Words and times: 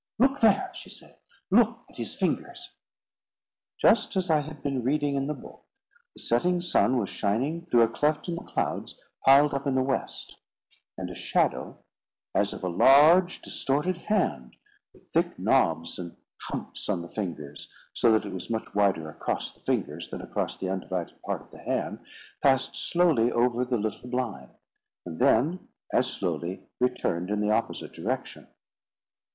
"Look 0.17 0.39
there!" 0.39 0.71
she 0.73 0.89
said; 0.89 1.17
"look 1.51 1.85
at 1.87 1.97
his 1.97 2.15
fingers!" 2.15 2.71
Just 3.79 4.15
as 4.15 4.31
I 4.31 4.39
had 4.39 4.63
been 4.63 4.81
reading 4.81 5.13
in 5.13 5.27
the 5.27 5.35
book, 5.35 5.63
the 6.15 6.21
setting 6.23 6.59
sun 6.59 6.97
was 6.97 7.07
shining 7.07 7.67
through 7.67 7.83
a 7.83 7.87
cleft 7.87 8.27
in 8.27 8.33
the 8.33 8.41
clouds 8.43 8.99
piled 9.23 9.53
up 9.53 9.67
in 9.67 9.75
the 9.75 9.83
west; 9.83 10.39
and 10.97 11.11
a 11.11 11.13
shadow 11.13 11.83
as 12.33 12.51
of 12.51 12.63
a 12.63 12.67
large 12.67 13.43
distorted 13.43 13.95
hand, 13.97 14.55
with 14.91 15.03
thick 15.13 15.37
knobs 15.37 15.99
and 15.99 16.17
humps 16.47 16.89
on 16.89 17.03
the 17.03 17.07
fingers, 17.07 17.69
so 17.93 18.11
that 18.11 18.25
it 18.25 18.33
was 18.33 18.49
much 18.49 18.73
wider 18.73 19.07
across 19.07 19.51
the 19.51 19.59
fingers 19.59 20.09
than 20.09 20.23
across 20.23 20.57
the 20.57 20.67
undivided 20.67 21.21
part 21.21 21.43
of 21.43 21.51
the 21.51 21.61
hand, 21.61 22.03
passed 22.41 22.75
slowly 22.75 23.31
over 23.31 23.63
the 23.63 23.77
little 23.77 24.09
blind, 24.09 24.49
and 25.05 25.19
then 25.19 25.67
as 25.93 26.07
slowly 26.11 26.67
returned 26.79 27.29
in 27.29 27.39
the 27.39 27.51
opposite 27.51 27.93
direction. 27.93 28.47